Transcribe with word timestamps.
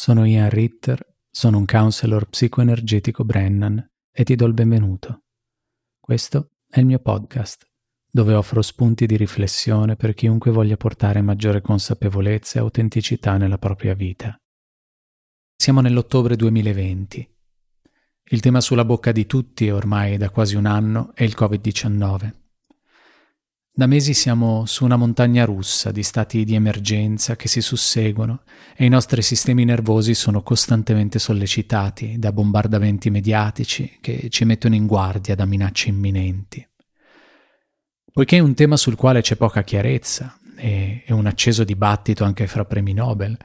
sono 0.00 0.24
Ian 0.24 0.48
Ritter, 0.48 1.18
sono 1.30 1.58
un 1.58 1.66
counselor 1.66 2.26
psicoenergetico 2.30 3.22
Brennan 3.22 3.86
e 4.10 4.24
ti 4.24 4.34
do 4.34 4.46
il 4.46 4.54
benvenuto. 4.54 5.24
Questo 6.00 6.52
è 6.66 6.78
il 6.78 6.86
mio 6.86 7.00
podcast, 7.00 7.66
dove 8.10 8.32
offro 8.32 8.62
spunti 8.62 9.04
di 9.04 9.18
riflessione 9.18 9.96
per 9.96 10.14
chiunque 10.14 10.52
voglia 10.52 10.78
portare 10.78 11.20
maggiore 11.20 11.60
consapevolezza 11.60 12.56
e 12.56 12.62
autenticità 12.62 13.36
nella 13.36 13.58
propria 13.58 13.92
vita. 13.92 14.34
Siamo 15.54 15.82
nell'ottobre 15.82 16.34
2020. 16.34 17.36
Il 18.30 18.40
tema 18.40 18.62
sulla 18.62 18.86
bocca 18.86 19.12
di 19.12 19.26
tutti 19.26 19.68
ormai 19.68 20.16
da 20.16 20.30
quasi 20.30 20.56
un 20.56 20.64
anno 20.64 21.10
è 21.12 21.24
il 21.24 21.34
Covid-19. 21.38 22.32
Da 23.72 23.86
mesi 23.86 24.14
siamo 24.14 24.66
su 24.66 24.84
una 24.84 24.96
montagna 24.96 25.44
russa 25.44 25.92
di 25.92 26.02
stati 26.02 26.44
di 26.44 26.54
emergenza 26.54 27.36
che 27.36 27.46
si 27.46 27.60
susseguono 27.60 28.42
e 28.76 28.84
i 28.84 28.88
nostri 28.88 29.22
sistemi 29.22 29.64
nervosi 29.64 30.12
sono 30.12 30.42
costantemente 30.42 31.20
sollecitati 31.20 32.18
da 32.18 32.32
bombardamenti 32.32 33.10
mediatici 33.10 33.98
che 34.00 34.28
ci 34.28 34.44
mettono 34.44 34.74
in 34.74 34.86
guardia 34.86 35.36
da 35.36 35.44
minacce 35.44 35.88
imminenti. 35.88 36.66
Poiché 38.12 38.38
è 38.38 38.40
un 38.40 38.54
tema 38.54 38.76
sul 38.76 38.96
quale 38.96 39.20
c'è 39.20 39.36
poca 39.36 39.62
chiarezza 39.62 40.36
e, 40.56 41.04
e 41.06 41.12
un 41.12 41.26
acceso 41.26 41.62
dibattito 41.62 42.24
anche 42.24 42.48
fra 42.48 42.64
premi 42.64 42.92
Nobel, 42.92 43.38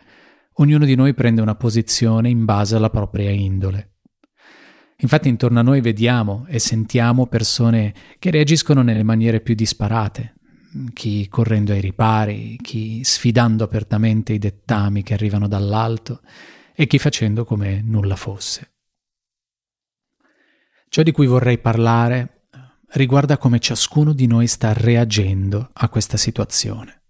ognuno 0.54 0.86
di 0.86 0.96
noi 0.96 1.14
prende 1.14 1.42
una 1.42 1.56
posizione 1.56 2.30
in 2.30 2.46
base 2.46 2.76
alla 2.76 2.90
propria 2.90 3.30
indole. 3.30 3.95
Infatti 4.98 5.28
intorno 5.28 5.60
a 5.60 5.64
noi 5.64 5.82
vediamo 5.82 6.46
e 6.48 6.60
sentiamo 6.60 7.28
persone 7.28 7.94
che 8.18 8.32
reagiscono 8.32 8.82
nelle 8.82 9.04
maniere 9.04 9.42
più 9.42 9.54
disparate, 9.54 10.36
chi 10.94 11.28
correndo 11.28 11.74
ai 11.74 11.82
ripari, 11.82 12.58
chi 12.62 13.04
sfidando 13.04 13.64
apertamente 13.64 14.34
i 14.34 14.38
dettami 14.38 15.04
che 15.04 15.14
arrivano 15.14 15.48
dall'alto 15.48 16.22
e 16.74 16.88
chi 16.88 16.98
facendo 16.98 17.44
come 17.44 17.82
nulla 17.82 18.16
fosse. 18.16 18.72
Ciò 20.88 21.04
di 21.04 21.12
cui 21.12 21.28
vorrei 21.28 21.58
parlare 21.58 22.48
riguarda 22.92 23.38
come 23.38 23.60
ciascuno 23.60 24.14
di 24.14 24.28
noi 24.28 24.48
sta 24.48 24.72
reagendo 24.72 25.72
a 25.74 25.90
questa 25.90 26.16
situazione. 26.16 27.02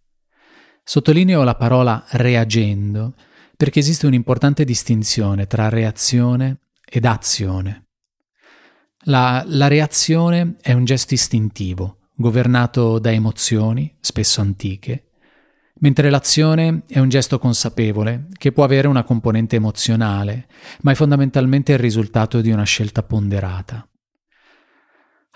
Sottolineo 0.83 1.43
la 1.43 1.55
parola 1.55 2.03
reagendo 2.11 3.15
perché 3.55 3.79
esiste 3.79 4.05
un'importante 4.07 4.63
distinzione 4.63 5.47
tra 5.47 5.69
reazione 5.69 6.59
ed 6.83 7.05
azione. 7.05 7.84
La, 9.07 9.43
la 9.45 9.67
reazione 9.67 10.55
è 10.61 10.73
un 10.73 10.83
gesto 10.83 11.13
istintivo, 11.13 12.09
governato 12.15 12.97
da 12.97 13.11
emozioni, 13.11 13.95
spesso 13.99 14.41
antiche, 14.41 15.11
mentre 15.81 16.09
l'azione 16.09 16.85
è 16.87 16.97
un 16.97 17.07
gesto 17.07 17.37
consapevole 17.37 18.29
che 18.35 18.51
può 18.51 18.63
avere 18.63 18.87
una 18.87 19.03
componente 19.03 19.57
emozionale, 19.57 20.47
ma 20.81 20.91
è 20.91 20.95
fondamentalmente 20.95 21.73
il 21.73 21.77
risultato 21.77 22.41
di 22.41 22.49
una 22.49 22.63
scelta 22.63 23.03
ponderata. 23.03 23.87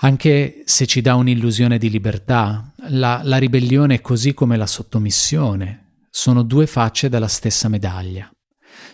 Anche 0.02 0.64
se 0.66 0.88
ci 0.88 1.02
dà 1.02 1.14
un'illusione 1.14 1.78
di 1.78 1.92
libertà, 1.92 2.74
la, 2.88 3.22
la 3.24 3.38
ribellione 3.38 4.02
così 4.02 4.34
come 4.34 4.58
la 4.58 4.66
sottomissione 4.66 6.06
sono 6.10 6.42
due 6.42 6.66
facce 6.66 7.08
della 7.08 7.28
stessa 7.28 7.68
medaglia 7.68 8.32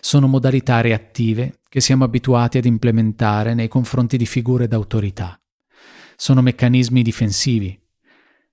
sono 0.00 0.26
modalità 0.26 0.80
reattive 0.80 1.60
che 1.68 1.80
siamo 1.80 2.04
abituati 2.04 2.58
ad 2.58 2.64
implementare 2.64 3.54
nei 3.54 3.68
confronti 3.68 4.16
di 4.16 4.26
figure 4.26 4.68
d'autorità. 4.68 5.38
Sono 6.16 6.40
meccanismi 6.40 7.02
difensivi 7.02 7.78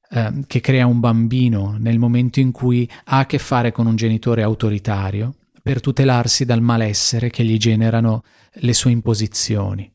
eh, 0.09 0.43
che 0.45 0.61
crea 0.61 0.85
un 0.85 0.99
bambino 0.99 1.77
nel 1.79 1.99
momento 1.99 2.39
in 2.39 2.51
cui 2.51 2.89
ha 3.05 3.19
a 3.19 3.25
che 3.25 3.39
fare 3.39 3.71
con 3.71 3.87
un 3.87 3.95
genitore 3.95 4.43
autoritario 4.43 5.35
per 5.61 5.79
tutelarsi 5.79 6.43
dal 6.43 6.61
malessere 6.61 7.29
che 7.29 7.43
gli 7.43 7.57
generano 7.57 8.23
le 8.55 8.73
sue 8.73 8.91
imposizioni. 8.91 9.89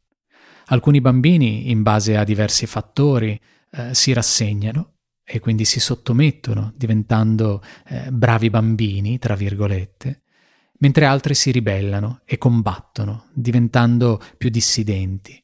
Alcuni 0.70 1.00
bambini, 1.00 1.70
in 1.70 1.82
base 1.82 2.16
a 2.16 2.24
diversi 2.24 2.66
fattori, 2.66 3.38
eh, 3.70 3.94
si 3.94 4.12
rassegnano 4.12 4.94
e 5.24 5.40
quindi 5.40 5.66
si 5.66 5.78
sottomettono, 5.78 6.72
diventando 6.74 7.62
eh, 7.86 8.10
bravi 8.10 8.48
bambini, 8.48 9.18
tra 9.18 9.34
virgolette, 9.34 10.22
mentre 10.78 11.04
altri 11.04 11.34
si 11.34 11.50
ribellano 11.50 12.20
e 12.24 12.38
combattono, 12.38 13.26
diventando 13.32 14.20
più 14.36 14.48
dissidenti. 14.50 15.42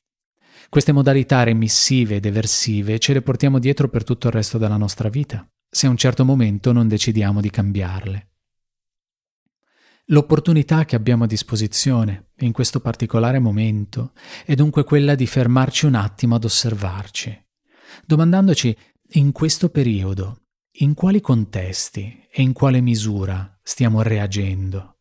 Queste 0.68 0.92
modalità 0.92 1.42
remissive 1.42 2.16
ed 2.16 2.26
eversive 2.26 2.98
ce 2.98 3.12
le 3.12 3.22
portiamo 3.22 3.58
dietro 3.58 3.88
per 3.88 4.04
tutto 4.04 4.28
il 4.28 4.32
resto 4.32 4.58
della 4.58 4.76
nostra 4.76 5.08
vita, 5.08 5.46
se 5.68 5.86
a 5.86 5.90
un 5.90 5.96
certo 5.96 6.24
momento 6.24 6.72
non 6.72 6.88
decidiamo 6.88 7.40
di 7.40 7.50
cambiarle. 7.50 8.28
L'opportunità 10.08 10.84
che 10.84 10.96
abbiamo 10.96 11.24
a 11.24 11.28
disposizione 11.28 12.32
in 12.40 12.52
questo 12.52 12.80
particolare 12.80 13.38
momento 13.38 14.12
è 14.44 14.54
dunque 14.54 14.84
quella 14.84 15.14
di 15.14 15.26
fermarci 15.26 15.86
un 15.86 15.94
attimo 15.94 16.34
ad 16.34 16.44
osservarci, 16.44 17.46
domandandoci 18.04 18.76
in 19.12 19.32
questo 19.32 19.70
periodo 19.70 20.40
in 20.78 20.94
quali 20.94 21.20
contesti 21.20 22.26
e 22.30 22.42
in 22.42 22.52
quale 22.52 22.80
misura 22.80 23.58
stiamo 23.62 24.02
reagendo 24.02 24.93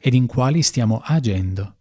ed 0.00 0.14
in 0.14 0.26
quali 0.26 0.62
stiamo 0.62 1.00
agendo. 1.04 1.78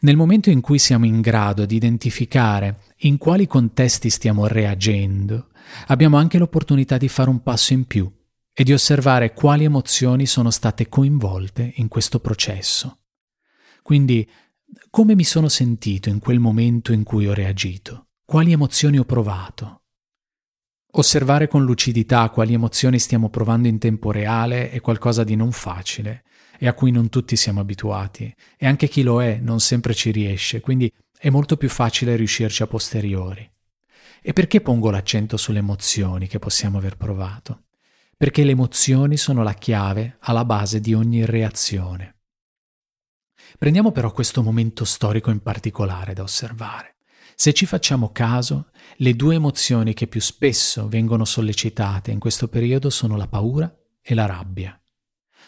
Nel 0.00 0.16
momento 0.16 0.50
in 0.50 0.60
cui 0.60 0.78
siamo 0.78 1.06
in 1.06 1.20
grado 1.20 1.64
di 1.64 1.76
identificare 1.76 2.80
in 2.98 3.16
quali 3.16 3.46
contesti 3.46 4.10
stiamo 4.10 4.46
reagendo, 4.46 5.48
abbiamo 5.86 6.16
anche 6.16 6.38
l'opportunità 6.38 6.98
di 6.98 7.08
fare 7.08 7.30
un 7.30 7.42
passo 7.42 7.72
in 7.72 7.86
più 7.86 8.10
e 8.52 8.64
di 8.64 8.72
osservare 8.72 9.32
quali 9.32 9.64
emozioni 9.64 10.26
sono 10.26 10.50
state 10.50 10.88
coinvolte 10.88 11.72
in 11.76 11.88
questo 11.88 12.20
processo. 12.20 12.98
Quindi, 13.82 14.28
come 14.90 15.14
mi 15.14 15.24
sono 15.24 15.48
sentito 15.48 16.08
in 16.08 16.18
quel 16.18 16.38
momento 16.38 16.92
in 16.92 17.02
cui 17.02 17.26
ho 17.26 17.34
reagito? 17.34 18.08
Quali 18.24 18.52
emozioni 18.52 18.98
ho 18.98 19.04
provato? 19.04 19.83
Osservare 20.96 21.48
con 21.48 21.64
lucidità 21.64 22.30
quali 22.30 22.54
emozioni 22.54 23.00
stiamo 23.00 23.28
provando 23.28 23.66
in 23.66 23.78
tempo 23.78 24.12
reale 24.12 24.70
è 24.70 24.80
qualcosa 24.80 25.24
di 25.24 25.34
non 25.34 25.50
facile 25.50 26.22
e 26.56 26.68
a 26.68 26.72
cui 26.72 26.92
non 26.92 27.08
tutti 27.08 27.34
siamo 27.34 27.58
abituati 27.58 28.32
e 28.56 28.64
anche 28.64 28.86
chi 28.86 29.02
lo 29.02 29.20
è 29.20 29.38
non 29.42 29.58
sempre 29.58 29.92
ci 29.92 30.12
riesce, 30.12 30.60
quindi 30.60 30.88
è 31.18 31.30
molto 31.30 31.56
più 31.56 31.68
facile 31.68 32.14
riuscirci 32.14 32.62
a 32.62 32.68
posteriori. 32.68 33.50
E 34.22 34.32
perché 34.32 34.60
pongo 34.60 34.90
l'accento 34.90 35.36
sulle 35.36 35.58
emozioni 35.58 36.28
che 36.28 36.38
possiamo 36.38 36.78
aver 36.78 36.96
provato? 36.96 37.64
Perché 38.16 38.44
le 38.44 38.52
emozioni 38.52 39.16
sono 39.16 39.42
la 39.42 39.54
chiave 39.54 40.18
alla 40.20 40.44
base 40.44 40.80
di 40.80 40.94
ogni 40.94 41.24
reazione. 41.24 42.18
Prendiamo 43.58 43.90
però 43.90 44.12
questo 44.12 44.44
momento 44.44 44.84
storico 44.84 45.32
in 45.32 45.42
particolare 45.42 46.14
da 46.14 46.22
osservare. 46.22 46.94
Se 47.34 47.52
ci 47.52 47.66
facciamo 47.66 48.12
caso, 48.12 48.68
le 48.98 49.16
due 49.16 49.34
emozioni 49.34 49.94
che 49.94 50.06
più 50.06 50.20
spesso 50.20 50.88
vengono 50.88 51.24
sollecitate 51.24 52.10
in 52.10 52.18
questo 52.18 52.48
periodo 52.48 52.90
sono 52.90 53.16
la 53.16 53.26
paura 53.26 53.72
e 54.00 54.14
la 54.14 54.26
rabbia. 54.26 54.78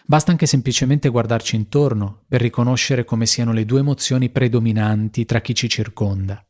Basta 0.05 0.31
anche 0.31 0.47
semplicemente 0.47 1.09
guardarci 1.09 1.57
intorno 1.57 2.25
per 2.29 2.41
riconoscere 2.41 3.05
come 3.05 3.27
siano 3.27 3.53
le 3.53 3.65
due 3.65 3.81
emozioni 3.81 4.31
predominanti 4.31 5.25
tra 5.25 5.41
chi 5.41 5.55
ci 5.55 5.69
circonda. 5.69 6.41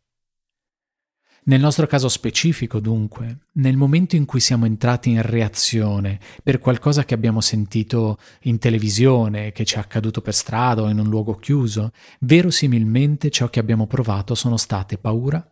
Nel 1.45 1.61
nostro 1.61 1.87
caso 1.87 2.09
specifico, 2.09 2.81
dunque, 2.81 3.39
nel 3.53 3.77
momento 3.77 4.17
in 4.17 4.25
cui 4.25 4.41
siamo 4.41 4.67
entrati 4.67 5.11
in 5.11 5.23
reazione 5.23 6.19
per 6.43 6.59
qualcosa 6.59 7.05
che 7.05 7.15
abbiamo 7.15 7.41
sentito 7.41 8.19
in 8.43 8.59
televisione, 8.59 9.53
che 9.53 9.65
ci 9.65 9.77
è 9.77 9.79
accaduto 9.79 10.21
per 10.21 10.35
strada 10.35 10.83
o 10.83 10.89
in 10.89 10.99
un 10.99 11.09
luogo 11.09 11.37
chiuso, 11.37 11.93
verosimilmente 12.21 13.31
ciò 13.31 13.49
che 13.49 13.61
abbiamo 13.61 13.87
provato 13.87 14.35
sono 14.35 14.57
state 14.57 14.99
paura, 14.99 15.47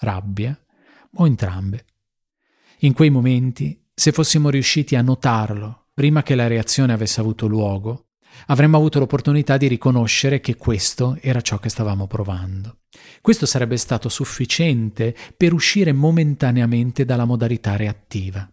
rabbia 0.00 0.56
o 1.14 1.26
entrambe. 1.26 1.84
In 2.80 2.92
quei 2.92 3.10
momenti, 3.10 3.80
se 3.94 4.12
fossimo 4.12 4.50
riusciti 4.50 4.94
a 4.94 5.02
notarlo 5.02 5.86
prima 5.94 6.22
che 6.22 6.34
la 6.34 6.46
reazione 6.46 6.92
avesse 6.92 7.20
avuto 7.20 7.46
luogo, 7.46 8.10
avremmo 8.46 8.76
avuto 8.76 8.98
l'opportunità 9.00 9.56
di 9.56 9.66
riconoscere 9.66 10.40
che 10.40 10.56
questo 10.56 11.18
era 11.20 11.40
ciò 11.40 11.58
che 11.58 11.68
stavamo 11.68 12.06
provando. 12.06 12.82
Questo 13.20 13.46
sarebbe 13.46 13.76
stato 13.76 14.08
sufficiente 14.08 15.14
per 15.36 15.52
uscire 15.52 15.92
momentaneamente 15.92 17.04
dalla 17.04 17.24
modalità 17.24 17.76
reattiva. 17.76 18.48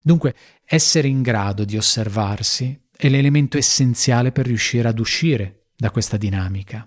Dunque, 0.00 0.34
essere 0.64 1.08
in 1.08 1.22
grado 1.22 1.64
di 1.64 1.76
osservarsi 1.76 2.78
è 2.94 3.08
l'elemento 3.08 3.56
essenziale 3.56 4.32
per 4.32 4.46
riuscire 4.46 4.88
ad 4.88 4.98
uscire 4.98 5.68
da 5.76 5.90
questa 5.90 6.16
dinamica. 6.16 6.86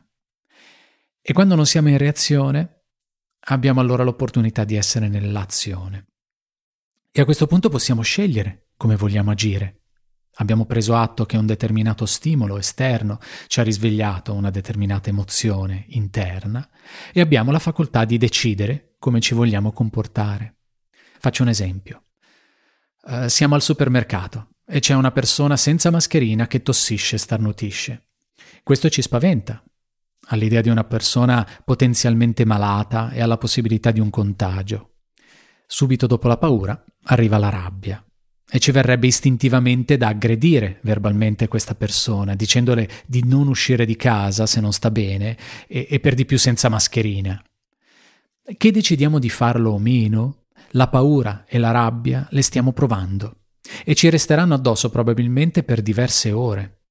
E 1.22 1.34
quando 1.34 1.56
non 1.56 1.66
siamo 1.66 1.90
in 1.90 1.98
reazione, 1.98 2.75
abbiamo 3.46 3.80
allora 3.80 4.04
l'opportunità 4.04 4.64
di 4.64 4.76
essere 4.76 5.08
nell'azione. 5.08 6.08
E 7.12 7.22
a 7.22 7.26
questo 7.26 7.48
punto 7.48 7.70
possiamo 7.70 8.02
scegliere 8.02 8.70
come 8.78 8.96
vogliamo 8.96 9.32
agire. 9.32 9.82
Abbiamo 10.38 10.66
preso 10.66 10.96
atto 10.96 11.26
che 11.26 11.38
un 11.38 11.46
determinato 11.46 12.06
stimolo 12.06 12.58
esterno 12.58 13.20
ci 13.48 13.62
ha 13.62 13.64
risvegliato 13.64 14.34
una 14.34 14.50
determinata 14.50 15.10
emozione 15.10 15.86
interna 15.90 16.68
e 17.14 17.22
abbiamo 17.22 17.52
la 17.52 17.60
facoltà 17.60 18.04
di 18.04 18.18
decidere 18.18 18.96
come 19.00 19.22
ci 19.22 19.34
vogliamo 19.34 19.72
comportare. 19.72 20.58
Faccio 21.20 21.44
un 21.44 21.50
esempio. 21.50 22.04
Uh, 23.04 23.28
siamo 23.28 23.56
al 23.56 23.62
supermercato 23.62 24.56
e 24.66 24.80
c'è 24.80 24.94
una 24.94 25.12
persona 25.12 25.56
senza 25.56 25.90
mascherina 25.90 26.48
che 26.48 26.62
tossisce 26.62 27.16
e 27.16 27.20
starnutisce. 27.20 28.08
Questo 28.62 28.90
ci 28.90 29.02
spaventa, 29.02 29.64
all'idea 30.28 30.62
di 30.62 30.70
una 30.70 30.84
persona 30.84 31.48
potenzialmente 31.64 32.46
malata 32.46 33.12
e 33.12 33.22
alla 33.22 33.38
possibilità 33.38 33.92
di 33.92 34.00
un 34.00 34.10
contagio. 34.10 34.92
Subito 35.68 36.08
dopo 36.08 36.28
la 36.28 36.38
paura 36.38 36.84
arriva 37.06 37.38
la 37.38 37.50
rabbia 37.50 38.04
e 38.50 38.60
ci 38.60 38.72
verrebbe 38.72 39.08
istintivamente 39.08 39.98
da 39.98 40.10
aggredire 40.10 40.80
verbalmente 40.84 41.48
questa 41.48 41.76
persona, 41.76 42.36
dicendole 42.36 42.88
di 43.06 43.24
non 43.26 43.48
uscire 43.48 43.86
di 43.86 43.96
casa 43.96 44.46
se 44.46 44.62
non 44.62 44.72
sta 44.72 44.92
bene 44.92 45.38
e, 45.68 45.88
e 45.90 46.00
per 46.00 46.14
di 46.14 46.26
più 46.26 46.38
senza 46.38 46.70
mascherina. 46.70 47.42
Che 48.58 48.72
decidiamo 48.72 49.18
di 49.18 49.30
farlo 49.30 49.72
o 49.72 49.80
meno, 49.80 50.46
la 50.72 50.88
paura 50.88 51.46
e 51.48 51.58
la 51.58 51.72
rabbia 51.72 52.28
le 52.30 52.42
stiamo 52.42 52.72
provando 52.72 53.38
e 53.84 53.96
ci 53.96 54.10
resteranno 54.10 54.54
addosso 54.54 54.90
probabilmente 54.90 55.64
per 55.64 55.82
diverse 55.82 56.32
ore. 56.32 56.84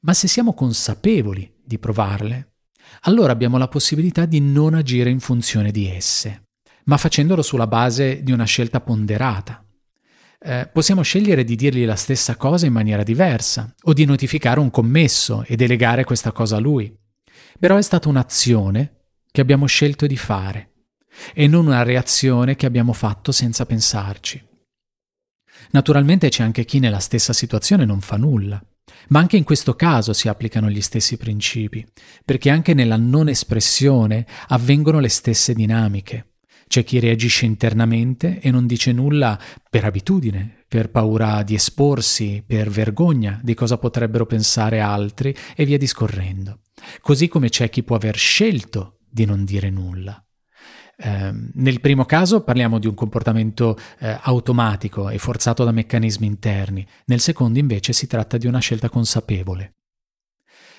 Ma 0.00 0.14
se 0.14 0.28
siamo 0.28 0.54
consapevoli 0.54 1.52
di 1.62 1.78
provarle, 1.78 2.54
allora 3.02 3.32
abbiamo 3.32 3.58
la 3.58 3.68
possibilità 3.68 4.26
di 4.26 4.40
non 4.40 4.74
agire 4.74 5.10
in 5.10 5.20
funzione 5.20 5.70
di 5.70 5.88
esse, 5.88 6.48
ma 6.84 6.96
facendolo 6.96 7.42
sulla 7.42 7.66
base 7.66 8.22
di 8.22 8.32
una 8.32 8.44
scelta 8.44 8.80
ponderata. 8.80 9.64
Eh, 10.40 10.68
possiamo 10.72 11.02
scegliere 11.02 11.44
di 11.44 11.56
dirgli 11.56 11.84
la 11.84 11.96
stessa 11.96 12.36
cosa 12.36 12.66
in 12.66 12.72
maniera 12.72 13.02
diversa 13.02 13.74
o 13.82 13.92
di 13.92 14.04
notificare 14.04 14.60
un 14.60 14.70
commesso 14.70 15.44
e 15.46 15.56
delegare 15.56 16.04
questa 16.04 16.32
cosa 16.32 16.56
a 16.56 16.60
lui. 16.60 16.94
Però 17.58 17.76
è 17.76 17.82
stata 17.82 18.08
un'azione 18.08 18.98
che 19.30 19.40
abbiamo 19.40 19.66
scelto 19.66 20.06
di 20.06 20.16
fare 20.16 20.72
e 21.34 21.46
non 21.48 21.66
una 21.66 21.82
reazione 21.82 22.54
che 22.56 22.66
abbiamo 22.66 22.92
fatto 22.92 23.32
senza 23.32 23.66
pensarci. 23.66 24.44
Naturalmente 25.70 26.28
c'è 26.28 26.42
anche 26.42 26.64
chi 26.64 26.78
nella 26.78 27.00
stessa 27.00 27.32
situazione 27.32 27.84
non 27.84 28.00
fa 28.00 28.16
nulla, 28.16 28.62
ma 29.08 29.18
anche 29.18 29.36
in 29.36 29.44
questo 29.44 29.74
caso 29.74 30.12
si 30.12 30.28
applicano 30.28 30.68
gli 30.70 30.80
stessi 30.80 31.16
principi, 31.16 31.86
perché 32.24 32.50
anche 32.50 32.74
nella 32.74 32.96
non 32.96 33.28
espressione 33.28 34.26
avvengono 34.48 35.00
le 35.00 35.08
stesse 35.08 35.54
dinamiche. 35.54 36.32
C'è 36.68 36.84
chi 36.84 36.98
reagisce 36.98 37.46
internamente 37.46 38.40
e 38.40 38.50
non 38.50 38.66
dice 38.66 38.92
nulla 38.92 39.40
per 39.70 39.84
abitudine, 39.84 40.64
per 40.68 40.90
paura 40.90 41.42
di 41.42 41.54
esporsi, 41.54 42.44
per 42.46 42.68
vergogna 42.68 43.40
di 43.42 43.54
cosa 43.54 43.78
potrebbero 43.78 44.26
pensare 44.26 44.80
altri 44.80 45.34
e 45.56 45.64
via 45.64 45.78
discorrendo. 45.78 46.60
Così 47.00 47.26
come 47.28 47.48
c'è 47.48 47.70
chi 47.70 47.82
può 47.82 47.96
aver 47.96 48.16
scelto 48.16 48.98
di 49.08 49.24
non 49.24 49.44
dire 49.44 49.70
nulla. 49.70 50.22
Eh, 51.00 51.32
nel 51.54 51.80
primo 51.80 52.04
caso 52.04 52.42
parliamo 52.42 52.80
di 52.80 52.88
un 52.88 52.94
comportamento 52.94 53.78
eh, 54.00 54.18
automatico 54.20 55.08
e 55.10 55.18
forzato 55.18 55.62
da 55.62 55.70
meccanismi 55.70 56.26
interni, 56.26 56.84
nel 57.04 57.20
secondo 57.20 57.60
invece 57.60 57.92
si 57.92 58.08
tratta 58.08 58.36
di 58.36 58.48
una 58.48 58.58
scelta 58.58 58.88
consapevole. 58.88 59.74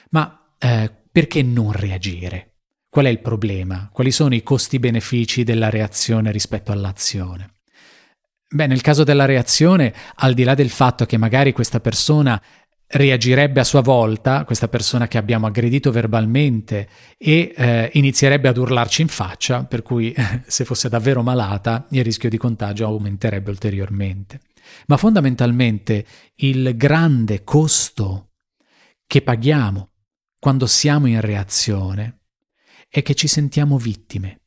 Ma 0.10 0.54
eh, 0.58 0.92
perché 1.10 1.42
non 1.42 1.72
reagire? 1.72 2.56
Qual 2.90 3.06
è 3.06 3.10
il 3.10 3.22
problema? 3.22 3.90
Quali 3.94 4.12
sono 4.12 4.36
i 4.36 4.44
costi-benefici 4.44 5.44
della 5.44 5.70
reazione 5.70 6.32
rispetto 6.32 6.74
all'azione? 6.74 7.54
Beh, 8.52 8.68
nel 8.68 8.82
caso 8.82 9.04
della 9.04 9.26
reazione, 9.26 9.94
al 10.16 10.34
di 10.34 10.44
là 10.44 10.56
del 10.56 10.72
fatto 10.72 11.06
che 11.06 11.18
magari 11.18 11.54
questa 11.54 11.80
persona 11.80 12.42
reagirebbe 12.92 13.60
a 13.60 13.64
sua 13.64 13.82
volta, 13.82 14.44
questa 14.46 14.68
persona 14.68 15.08
che 15.08 15.20
abbiamo 15.20 15.46
aggredito 15.46 15.92
verbalmente, 15.92 16.90
e 17.18 17.54
eh, 17.56 17.90
inizierebbe 17.94 18.48
ad 18.48 18.58
urlarci 18.58 19.04
in 19.04 19.08
faccia, 19.08 19.64
per 19.64 19.84
cui 19.84 20.14
se 20.48 20.66
fosse 20.66 20.90
davvero 20.90 21.22
malata 21.22 21.86
il 21.92 22.04
rischio 22.04 22.30
di 22.30 22.38
contagio 22.38 22.86
aumenterebbe 22.86 23.52
ulteriormente. 23.52 24.42
Ma 24.88 24.98
fondamentalmente 24.98 26.06
il 26.36 26.76
grande 26.76 27.44
costo 27.44 28.32
che 29.06 29.22
paghiamo 29.22 29.90
quando 30.40 30.66
siamo 30.68 31.08
in 31.08 31.22
reazione 31.22 32.22
è 32.88 33.02
che 33.02 33.14
ci 33.14 33.28
sentiamo 33.28 33.78
vittime. 33.78 34.42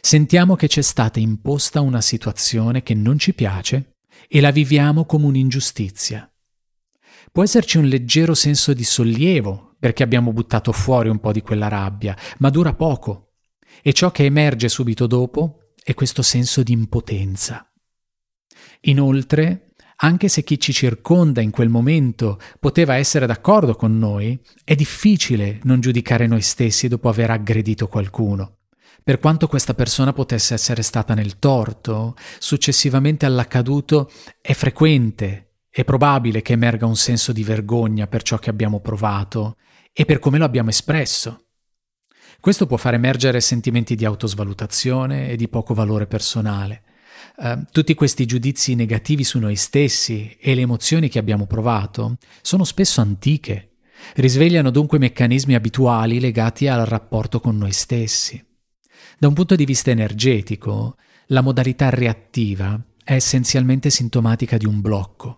Sentiamo 0.00 0.56
che 0.56 0.66
c'è 0.66 0.82
stata 0.82 1.20
imposta 1.20 1.80
una 1.80 2.00
situazione 2.00 2.82
che 2.82 2.94
non 2.94 3.18
ci 3.18 3.34
piace 3.34 3.96
e 4.28 4.40
la 4.40 4.50
viviamo 4.50 5.04
come 5.04 5.26
un'ingiustizia 5.26 6.28
Può 7.32 7.42
esserci 7.42 7.78
un 7.78 7.86
leggero 7.86 8.34
senso 8.34 8.72
di 8.72 8.84
sollievo 8.84 9.76
perché 9.78 10.02
abbiamo 10.02 10.32
buttato 10.32 10.72
fuori 10.72 11.08
un 11.08 11.20
po' 11.20 11.32
di 11.32 11.42
quella 11.42 11.68
rabbia, 11.68 12.16
ma 12.38 12.50
dura 12.50 12.74
poco. 12.74 13.34
E 13.82 13.92
ciò 13.92 14.10
che 14.10 14.24
emerge 14.24 14.68
subito 14.68 15.06
dopo 15.06 15.72
è 15.82 15.94
questo 15.94 16.22
senso 16.22 16.62
di 16.62 16.72
impotenza. 16.72 17.70
Inoltre, 18.82 19.74
anche 19.96 20.28
se 20.28 20.42
chi 20.42 20.58
ci 20.58 20.72
circonda 20.72 21.40
in 21.40 21.50
quel 21.50 21.68
momento 21.68 22.38
poteva 22.58 22.96
essere 22.96 23.26
d'accordo 23.26 23.74
con 23.76 23.96
noi, 23.98 24.38
è 24.64 24.74
difficile 24.74 25.60
non 25.62 25.80
giudicare 25.80 26.26
noi 26.26 26.42
stessi 26.42 26.88
dopo 26.88 27.08
aver 27.08 27.30
aggredito 27.30 27.88
qualcuno. 27.88 28.58
Per 29.02 29.20
quanto 29.20 29.46
questa 29.46 29.74
persona 29.74 30.12
potesse 30.12 30.54
essere 30.54 30.82
stata 30.82 31.14
nel 31.14 31.38
torto, 31.38 32.16
successivamente 32.38 33.24
all'accaduto 33.24 34.10
è 34.40 34.52
frequente 34.52 35.45
è 35.76 35.84
probabile 35.84 36.40
che 36.40 36.54
emerga 36.54 36.86
un 36.86 36.96
senso 36.96 37.32
di 37.32 37.44
vergogna 37.44 38.06
per 38.06 38.22
ciò 38.22 38.38
che 38.38 38.48
abbiamo 38.48 38.80
provato 38.80 39.58
e 39.92 40.06
per 40.06 40.20
come 40.20 40.38
lo 40.38 40.46
abbiamo 40.46 40.70
espresso. 40.70 41.48
Questo 42.40 42.64
può 42.64 42.78
far 42.78 42.94
emergere 42.94 43.42
sentimenti 43.42 43.94
di 43.94 44.06
autosvalutazione 44.06 45.28
e 45.28 45.36
di 45.36 45.48
poco 45.48 45.74
valore 45.74 46.06
personale. 46.06 46.82
Uh, 47.36 47.62
tutti 47.70 47.92
questi 47.92 48.24
giudizi 48.24 48.74
negativi 48.74 49.22
su 49.22 49.38
noi 49.38 49.54
stessi 49.56 50.34
e 50.40 50.54
le 50.54 50.62
emozioni 50.62 51.10
che 51.10 51.18
abbiamo 51.18 51.46
provato 51.46 52.16
sono 52.40 52.64
spesso 52.64 53.02
antiche, 53.02 53.72
risvegliano 54.14 54.70
dunque 54.70 54.96
meccanismi 54.96 55.54
abituali 55.54 56.20
legati 56.20 56.68
al 56.68 56.86
rapporto 56.86 57.38
con 57.38 57.58
noi 57.58 57.72
stessi. 57.72 58.42
Da 59.18 59.28
un 59.28 59.34
punto 59.34 59.54
di 59.54 59.66
vista 59.66 59.90
energetico, 59.90 60.96
la 61.26 61.42
modalità 61.42 61.90
reattiva 61.90 62.82
è 63.04 63.12
essenzialmente 63.12 63.90
sintomatica 63.90 64.56
di 64.56 64.64
un 64.64 64.80
blocco. 64.80 65.36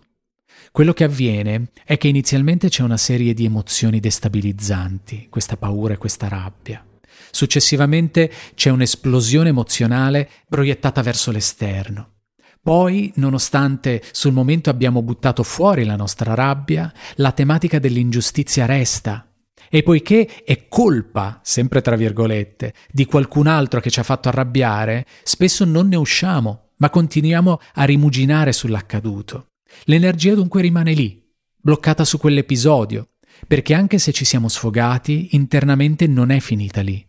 Quello 0.71 0.93
che 0.93 1.03
avviene 1.03 1.71
è 1.83 1.97
che 1.97 2.07
inizialmente 2.07 2.69
c'è 2.69 2.83
una 2.83 2.97
serie 2.97 3.33
di 3.33 3.45
emozioni 3.45 3.99
destabilizzanti, 3.99 5.27
questa 5.29 5.57
paura 5.57 5.93
e 5.93 5.97
questa 5.97 6.27
rabbia. 6.27 6.85
Successivamente 7.31 8.31
c'è 8.55 8.69
un'esplosione 8.69 9.49
emozionale 9.49 10.29
proiettata 10.47 11.01
verso 11.01 11.31
l'esterno. 11.31 12.13
Poi, 12.61 13.11
nonostante 13.15 14.03
sul 14.11 14.33
momento 14.33 14.69
abbiamo 14.69 15.01
buttato 15.01 15.43
fuori 15.43 15.85
la 15.85 15.95
nostra 15.95 16.33
rabbia, 16.33 16.91
la 17.15 17.31
tematica 17.31 17.79
dell'ingiustizia 17.79 18.65
resta. 18.65 19.25
E 19.69 19.83
poiché 19.83 20.43
è 20.43 20.67
colpa, 20.67 21.39
sempre 21.43 21.81
tra 21.81 21.95
virgolette, 21.95 22.73
di 22.91 23.05
qualcun 23.05 23.47
altro 23.47 23.79
che 23.79 23.89
ci 23.89 23.99
ha 23.99 24.03
fatto 24.03 24.27
arrabbiare, 24.27 25.05
spesso 25.23 25.63
non 25.63 25.87
ne 25.87 25.95
usciamo, 25.95 26.71
ma 26.77 26.89
continuiamo 26.89 27.59
a 27.73 27.83
rimuginare 27.83 28.51
sull'accaduto. 28.51 29.45
L'energia 29.85 30.35
dunque 30.35 30.61
rimane 30.61 30.93
lì, 30.93 31.23
bloccata 31.55 32.03
su 32.03 32.17
quell'episodio, 32.17 33.09
perché 33.47 33.73
anche 33.73 33.97
se 33.97 34.11
ci 34.11 34.25
siamo 34.25 34.47
sfogati, 34.47 35.29
internamente 35.31 36.07
non 36.07 36.31
è 36.31 36.39
finita 36.39 36.81
lì. 36.81 37.05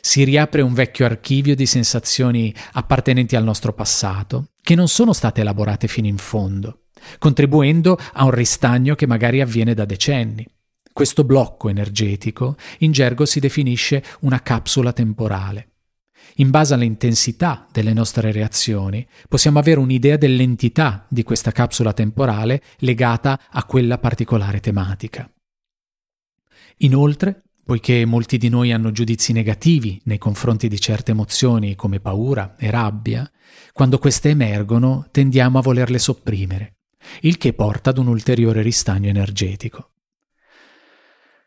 Si 0.00 0.22
riapre 0.24 0.62
un 0.62 0.72
vecchio 0.72 1.04
archivio 1.04 1.54
di 1.54 1.66
sensazioni 1.66 2.54
appartenenti 2.72 3.34
al 3.36 3.44
nostro 3.44 3.72
passato, 3.72 4.50
che 4.62 4.74
non 4.74 4.88
sono 4.88 5.12
state 5.12 5.40
elaborate 5.40 5.88
fino 5.88 6.06
in 6.06 6.18
fondo, 6.18 6.86
contribuendo 7.18 7.98
a 8.12 8.24
un 8.24 8.30
ristagno 8.30 8.94
che 8.94 9.06
magari 9.06 9.40
avviene 9.40 9.74
da 9.74 9.84
decenni. 9.84 10.46
Questo 10.92 11.24
blocco 11.24 11.68
energetico 11.68 12.56
in 12.78 12.92
gergo 12.92 13.26
si 13.26 13.40
definisce 13.40 14.02
una 14.20 14.40
capsula 14.40 14.92
temporale. 14.92 15.72
In 16.34 16.50
base 16.50 16.74
all'intensità 16.74 17.66
delle 17.72 17.92
nostre 17.92 18.30
reazioni, 18.30 19.06
possiamo 19.28 19.58
avere 19.58 19.80
un'idea 19.80 20.16
dell'entità 20.16 21.06
di 21.08 21.22
questa 21.22 21.50
capsula 21.50 21.92
temporale 21.92 22.62
legata 22.78 23.40
a 23.50 23.64
quella 23.64 23.98
particolare 23.98 24.60
tematica. 24.60 25.30
Inoltre, 26.78 27.42
poiché 27.64 28.04
molti 28.04 28.36
di 28.36 28.48
noi 28.48 28.70
hanno 28.70 28.92
giudizi 28.92 29.32
negativi 29.32 30.00
nei 30.04 30.18
confronti 30.18 30.68
di 30.68 30.78
certe 30.78 31.12
emozioni 31.12 31.74
come 31.74 32.00
paura 32.00 32.54
e 32.58 32.70
rabbia, 32.70 33.28
quando 33.72 33.98
queste 33.98 34.28
emergono 34.28 35.08
tendiamo 35.10 35.58
a 35.58 35.62
volerle 35.62 35.98
sopprimere, 35.98 36.76
il 37.22 37.38
che 37.38 37.54
porta 37.54 37.90
ad 37.90 37.98
un 37.98 38.08
ulteriore 38.08 38.62
ristagno 38.62 39.08
energetico. 39.08 39.92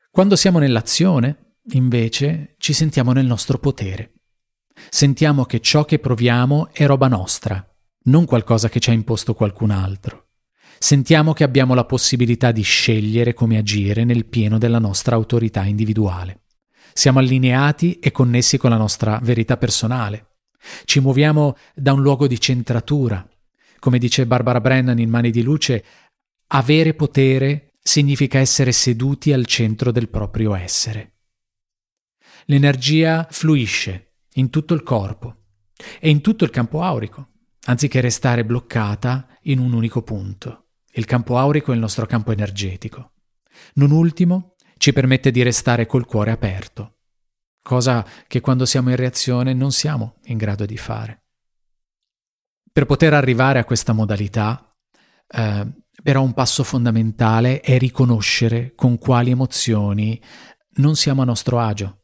Quando 0.09 0.35
siamo 0.35 0.57
nell'azione, 0.57 1.57
invece, 1.73 2.55
ci 2.57 2.73
sentiamo 2.73 3.13
nel 3.13 3.27
nostro 3.27 3.59
potere 3.59 4.13
Sentiamo 4.89 5.45
che 5.45 5.59
ciò 5.59 5.83
che 5.83 5.99
proviamo 5.99 6.69
è 6.71 6.85
roba 6.85 7.07
nostra, 7.07 7.63
non 8.03 8.25
qualcosa 8.25 8.69
che 8.69 8.79
ci 8.79 8.89
ha 8.89 8.93
imposto 8.93 9.33
qualcun 9.33 9.71
altro. 9.71 10.27
Sentiamo 10.79 11.33
che 11.33 11.43
abbiamo 11.43 11.73
la 11.73 11.83
possibilità 11.83 12.51
di 12.53 12.61
scegliere 12.61 13.33
come 13.33 13.57
agire 13.57 14.05
nel 14.05 14.25
pieno 14.25 14.57
della 14.57 14.79
nostra 14.79 15.15
autorità 15.15 15.65
individuale. 15.65 16.43
Siamo 16.93 17.19
allineati 17.19 17.99
e 17.99 18.11
connessi 18.11 18.57
con 18.57 18.69
la 18.69 18.77
nostra 18.77 19.19
verità 19.21 19.57
personale. 19.57 20.37
Ci 20.85 21.01
muoviamo 21.01 21.55
da 21.75 21.93
un 21.93 22.01
luogo 22.01 22.27
di 22.27 22.39
centratura. 22.39 23.27
Come 23.79 23.97
dice 23.97 24.25
Barbara 24.25 24.61
Brennan 24.61 24.99
in 24.99 25.09
Mani 25.09 25.31
di 25.31 25.41
Luce, 25.41 25.83
avere 26.47 26.93
potere 26.93 27.73
significa 27.81 28.39
essere 28.39 28.71
seduti 28.71 29.33
al 29.33 29.45
centro 29.45 29.91
del 29.91 30.09
proprio 30.09 30.55
essere. 30.55 31.13
L'energia 32.45 33.27
fluisce 33.29 34.08
in 34.39 34.49
tutto 34.49 34.73
il 34.73 34.83
corpo 34.83 35.35
e 35.99 36.09
in 36.09 36.21
tutto 36.21 36.43
il 36.43 36.49
campo 36.49 36.81
aurico, 36.81 37.27
anziché 37.65 38.01
restare 38.01 38.45
bloccata 38.45 39.27
in 39.43 39.59
un 39.59 39.73
unico 39.73 40.01
punto. 40.01 40.69
Il 40.91 41.05
campo 41.05 41.37
aurico 41.37 41.71
è 41.71 41.75
il 41.75 41.81
nostro 41.81 42.05
campo 42.05 42.31
energetico. 42.31 43.13
Non 43.75 43.91
ultimo, 43.91 44.55
ci 44.77 44.93
permette 44.93 45.29
di 45.31 45.43
restare 45.43 45.85
col 45.85 46.05
cuore 46.05 46.31
aperto, 46.31 46.99
cosa 47.61 48.05
che 48.27 48.39
quando 48.39 48.65
siamo 48.65 48.89
in 48.89 48.95
reazione 48.95 49.53
non 49.53 49.71
siamo 49.71 50.19
in 50.23 50.37
grado 50.37 50.65
di 50.65 50.77
fare. 50.77 51.23
Per 52.71 52.85
poter 52.85 53.13
arrivare 53.13 53.59
a 53.59 53.65
questa 53.65 53.93
modalità, 53.93 54.73
eh, 55.27 55.67
però 56.01 56.21
un 56.21 56.33
passo 56.33 56.63
fondamentale 56.63 57.59
è 57.59 57.77
riconoscere 57.77 58.73
con 58.73 58.97
quali 58.97 59.31
emozioni 59.31 60.21
non 60.75 60.95
siamo 60.95 61.21
a 61.21 61.25
nostro 61.25 61.59
agio 61.59 61.98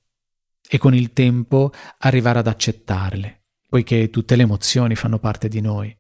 e 0.68 0.78
con 0.78 0.94
il 0.94 1.14
tempo 1.14 1.72
arrivare 2.00 2.40
ad 2.40 2.48
accettarle, 2.48 3.44
poiché 3.68 4.10
tutte 4.10 4.36
le 4.36 4.44
emozioni 4.44 4.96
fanno 4.96 5.20
parte 5.20 5.48
di 5.48 5.62
noi. 5.62 5.96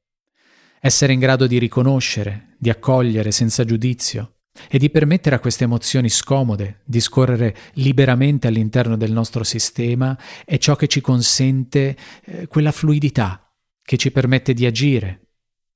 Essere 0.79 1.13
in 1.13 1.19
grado 1.19 1.47
di 1.47 1.57
riconoscere, 1.57 2.55
di 2.57 2.69
accogliere 2.69 3.31
senza 3.31 3.63
giudizio 3.63 4.35
e 4.69 4.77
di 4.77 4.89
permettere 4.89 5.35
a 5.35 5.39
queste 5.39 5.65
emozioni 5.65 6.09
scomode 6.09 6.81
di 6.85 6.99
scorrere 6.99 7.55
liberamente 7.73 8.47
all'interno 8.47 8.95
del 8.95 9.11
nostro 9.11 9.43
sistema 9.43 10.17
è 10.45 10.57
ciò 10.57 10.75
che 10.75 10.87
ci 10.87 11.01
consente 11.01 11.97
eh, 12.23 12.47
quella 12.47 12.71
fluidità 12.71 13.51
che 13.83 13.97
ci 13.97 14.11
permette 14.11 14.53
di 14.53 14.65
agire, 14.65 15.27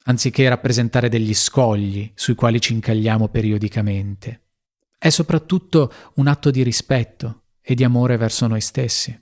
anziché 0.06 0.48
rappresentare 0.50 1.10
degli 1.10 1.34
scogli 1.34 2.12
sui 2.16 2.36
quali 2.36 2.60
ci 2.60 2.74
incagliamo 2.74 3.28
periodicamente. 3.28 4.42
È 4.98 5.10
soprattutto 5.10 5.94
un 6.16 6.28
atto 6.28 6.50
di 6.50 6.64
rispetto 6.64 7.44
e 7.70 7.76
di 7.76 7.84
amore 7.84 8.18
verso 8.18 8.48
noi 8.48 8.62
stessi. 8.62 9.16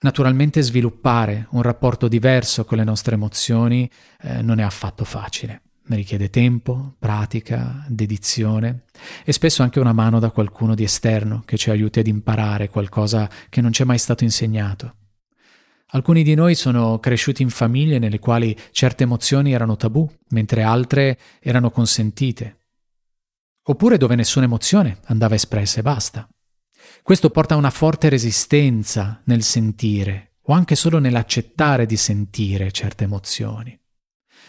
Naturalmente 0.00 0.62
sviluppare 0.62 1.46
un 1.50 1.62
rapporto 1.62 2.08
diverso 2.08 2.64
con 2.64 2.78
le 2.78 2.82
nostre 2.82 3.14
emozioni 3.14 3.88
eh, 4.20 4.42
non 4.42 4.58
è 4.58 4.64
affatto 4.64 5.04
facile 5.04 5.62
richiede 5.94 6.28
tempo, 6.28 6.96
pratica, 6.98 7.82
dedizione 7.88 8.82
e 9.24 9.32
spesso 9.32 9.62
anche 9.62 9.80
una 9.80 9.94
mano 9.94 10.18
da 10.18 10.30
qualcuno 10.30 10.74
di 10.74 10.82
esterno 10.82 11.42
che 11.46 11.56
ci 11.56 11.70
aiuti 11.70 11.98
ad 11.98 12.06
imparare 12.06 12.68
qualcosa 12.68 13.26
che 13.48 13.62
non 13.62 13.72
ci 13.72 13.80
è 13.80 13.84
mai 13.86 13.96
stato 13.96 14.22
insegnato. 14.22 14.96
Alcuni 15.92 16.22
di 16.22 16.34
noi 16.34 16.54
sono 16.56 16.98
cresciuti 16.98 17.40
in 17.40 17.48
famiglie 17.48 17.98
nelle 17.98 18.18
quali 18.18 18.54
certe 18.72 19.04
emozioni 19.04 19.52
erano 19.52 19.76
tabù, 19.76 20.06
mentre 20.28 20.62
altre 20.62 21.18
erano 21.40 21.70
consentite. 21.70 22.56
Oppure 23.62 23.96
dove 23.96 24.14
nessuna 24.14 24.44
emozione 24.44 24.98
andava 25.06 25.36
espressa 25.36 25.80
e 25.80 25.82
basta. 25.82 26.28
Questo 27.02 27.30
porta 27.30 27.54
a 27.54 27.58
una 27.58 27.70
forte 27.70 28.08
resistenza 28.08 29.22
nel 29.24 29.42
sentire 29.42 30.32
o 30.42 30.52
anche 30.52 30.74
solo 30.74 30.98
nell'accettare 30.98 31.86
di 31.86 31.96
sentire 31.96 32.70
certe 32.72 33.04
emozioni. 33.04 33.78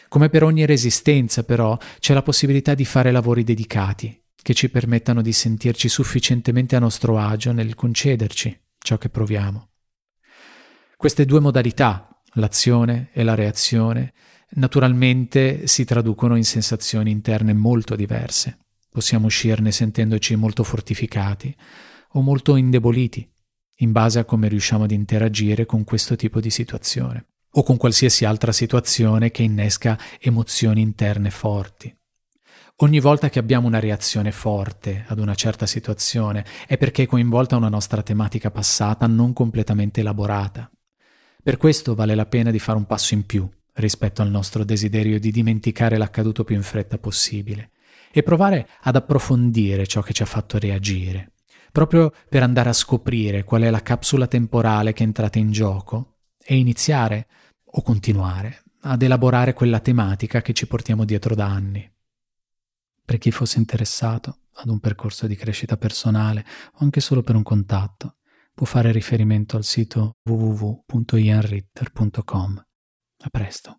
Come 0.08 0.30
per 0.30 0.44
ogni 0.44 0.66
resistenza, 0.66 1.44
però, 1.44 1.78
c'è 2.00 2.14
la 2.14 2.24
possibilità 2.24 2.74
di 2.74 2.86
fare 2.86 3.12
lavori 3.12 3.44
dedicati, 3.44 4.20
che 4.42 4.54
ci 4.54 4.70
permettano 4.70 5.22
di 5.22 5.32
sentirci 5.34 5.88
sufficientemente 5.88 6.76
a 6.76 6.80
nostro 6.80 7.20
agio 7.20 7.52
nel 7.52 7.76
concederci 7.76 8.60
ciò 8.80 8.98
che 8.98 9.10
proviamo. 9.10 9.70
Queste 10.98 11.26
due 11.26 11.40
modalità, 11.40 12.22
l'azione 12.34 13.10
e 13.14 13.24
la 13.24 13.36
reazione, 13.36 14.14
naturalmente 14.52 15.68
si 15.68 15.86
traducono 15.86 16.36
in 16.36 16.46
sensazioni 16.46 17.12
interne 17.12 17.54
molto 17.54 17.96
diverse. 17.96 18.58
Possiamo 18.90 19.28
uscirne 19.28 19.72
sentendoci 19.72 20.36
molto 20.36 20.64
fortificati 20.64 21.56
o 22.14 22.22
molto 22.22 22.56
indeboliti, 22.56 23.30
in 23.78 23.92
base 23.92 24.20
a 24.20 24.26
come 24.26 24.48
riusciamo 24.48 24.84
ad 24.84 24.92
interagire 24.92 25.66
con 25.66 25.84
questo 25.84 26.16
tipo 26.16 26.40
di 26.40 26.50
situazione 26.50 27.26
o 27.52 27.64
con 27.64 27.78
qualsiasi 27.78 28.26
altra 28.26 28.52
situazione 28.52 29.32
che 29.32 29.44
innesca 29.44 29.98
emozioni 30.20 30.82
interne 30.82 31.30
forti. 31.32 31.94
Ogni 32.82 33.00
volta 33.00 33.30
che 33.30 33.40
abbiamo 33.40 33.68
una 33.68 33.80
reazione 33.80 34.32
forte 34.32 35.04
ad 35.08 35.20
una 35.20 35.36
certa 35.36 35.66
situazione 35.66 36.46
è 36.66 36.78
perché 36.78 37.04
è 37.04 37.08
coinvolta 37.08 37.58
una 37.58 37.68
nostra 37.68 38.02
tematica 38.02 38.52
passata 38.52 39.06
non 39.06 39.34
completamente 39.34 40.00
elaborata. 40.00 40.70
Per 41.44 41.58
questo 41.58 41.96
vale 41.96 42.16
la 42.16 42.26
pena 42.26 42.52
di 42.52 42.60
fare 42.60 42.78
un 42.78 42.86
passo 42.86 43.14
in 43.16 43.26
più 43.26 43.50
rispetto 43.74 44.22
al 44.22 44.30
nostro 44.30 44.64
desiderio 44.64 45.20
di 45.20 45.32
dimenticare 45.32 45.98
l'accaduto 45.98 46.44
più 46.44 46.56
in 46.56 46.64
fretta 46.64 46.98
possibile 46.98 47.72
e 48.12 48.24
provare 48.24 48.68
ad 48.82 48.96
approfondire 48.96 49.86
ciò 49.86 50.02
che 50.02 50.14
ci 50.14 50.22
ha 50.22 50.26
fatto 50.26 50.58
reagire, 50.58 51.34
proprio 51.72 52.14
per 52.28 52.44
andare 52.44 52.70
a 52.70 52.74
scoprire 52.74 53.44
qual 53.44 53.64
è 53.64 53.70
la 53.70 53.82
capsula 53.82 54.28
temporale 54.28 54.94
che 54.94 55.04
è 55.04 55.08
entrata 55.08 55.40
in 55.40 55.52
gioco 55.52 56.18
e 56.44 56.58
iniziare 56.58 57.28
o 57.64 57.82
continuare 57.82 58.64
ad 58.82 59.02
elaborare 59.02 59.54
quella 59.54 59.80
tematica 59.80 60.42
che 60.42 60.52
ci 60.54 60.68
portiamo 60.68 61.06
dietro 61.06 61.34
da 61.36 61.48
anni. 61.48 61.92
Per 63.04 63.18
chi 63.18 63.32
fosse 63.32 63.58
interessato 63.58 64.42
ad 64.54 64.70
un 64.70 64.80
percorso 64.80 65.28
di 65.28 65.36
crescita 65.36 65.76
personale 65.78 66.46
o 66.74 66.78
anche 66.80 67.02
solo 67.02 67.22
per 67.22 67.36
un 67.36 67.44
contatto, 67.44 68.16
può 68.54 68.66
fare 68.66 68.92
riferimento 68.92 69.58
al 69.58 69.64
sito 69.64 70.18
www.ianritter.com. 70.24 72.66
A 73.22 73.30
presto. 73.30 73.79